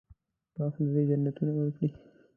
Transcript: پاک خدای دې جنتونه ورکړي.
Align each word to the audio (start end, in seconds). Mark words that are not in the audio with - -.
پاک 0.53 0.71
خدای 0.75 0.91
دې 0.95 1.03
جنتونه 1.09 1.51
ورکړي. 1.55 1.89